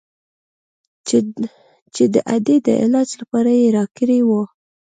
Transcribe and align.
چې 1.95 2.03
د 2.13 2.15
ادې 2.35 2.55
د 2.65 2.67
علاج 2.81 3.09
لپاره 3.21 3.51
يې 3.59 3.67
راکړى 3.77 4.19
و. 4.27 4.29